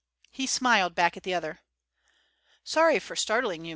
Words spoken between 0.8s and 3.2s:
back at the other. "Sorry for